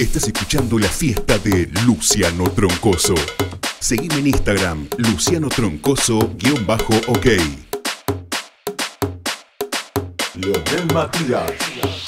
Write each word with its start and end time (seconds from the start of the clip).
Estás 0.00 0.28
escuchando 0.28 0.78
la 0.78 0.88
fiesta 0.88 1.36
de 1.36 1.68
Luciano 1.84 2.44
Troncoso. 2.52 3.14
Seguime 3.80 4.14
en 4.14 4.28
Instagram, 4.28 4.88
Luciano 4.96 5.50
Troncoso-OK. 5.50 7.26
Leonel 10.36 10.94
Matías. 10.94 11.99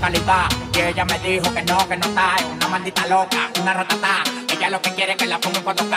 Y 0.00 0.80
ella 0.80 1.04
me 1.04 1.18
dijo 1.18 1.52
que 1.52 1.62
no, 1.62 1.88
que 1.88 1.96
no 1.96 2.06
está. 2.06 2.36
Es 2.36 2.44
una 2.44 2.68
maldita 2.68 3.04
loca, 3.08 3.50
una 3.60 3.74
ratata. 3.74 4.22
Ella 4.48 4.70
lo 4.70 4.80
que 4.80 4.94
quiere 4.94 5.12
es 5.12 5.18
que 5.18 5.26
la 5.26 5.38
ponga 5.40 5.58
en 5.58 5.64
4K. 5.64 5.96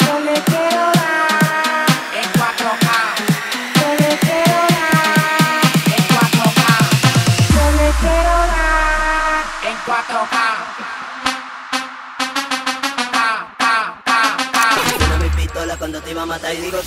Yo 0.00 0.20
le 0.20 0.34
quiero 0.42 0.84
dar, 0.92 1.86
En 2.20 2.28
4K, 2.32 2.88
yo 3.74 3.88
le 3.98 4.18
quiero 4.18 4.60
dar, 4.68 5.64
en 5.96 6.04
4K, 6.12 6.62
yo 7.54 7.64
le 7.78 7.88
quiero 8.02 8.34
dar. 8.52 9.44
en 9.64 9.76
4K. 9.86 11.11
Cuando 15.82 16.00
te 16.00 16.12
iba 16.12 16.22
a 16.22 16.26
matar 16.26 16.54
y 16.54 16.58
digo 16.58 16.78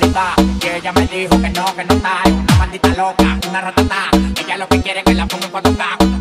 Y 0.00 0.66
ella 0.68 0.92
me 0.92 1.06
dijo 1.06 1.40
que 1.40 1.48
no, 1.50 1.64
que 1.74 1.84
no 1.84 1.94
está. 1.94 2.22
Es 2.24 2.32
una 2.32 2.54
maldita 2.56 2.88
loca, 2.90 3.38
una 3.48 3.60
ratata. 3.60 4.10
Ella 4.40 4.56
lo 4.56 4.68
que 4.68 4.80
quiere 4.80 5.00
es 5.00 5.04
que 5.04 5.14
la 5.14 5.26
ponga 5.26 5.46
en 5.46 5.52
4K. 5.52 6.17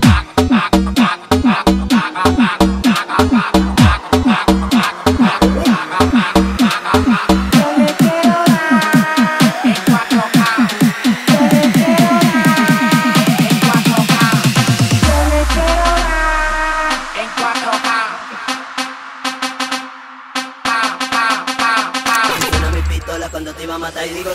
cuando 23.32 23.52
te 23.54 23.64
iba 23.64 23.76
a 23.76 23.78
matar 23.80 24.06
y 24.06 24.10
digo... 24.12 24.32